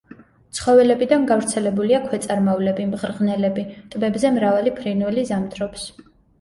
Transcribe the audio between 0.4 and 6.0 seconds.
ცხოველებიდან გავრცელებულია ქვეწარმავლები, მღრღნელები, ტბებზე მრავალი ფრინველი ზამთრობს.